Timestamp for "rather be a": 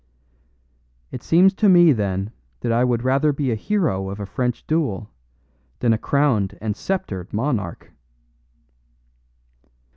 3.03-3.55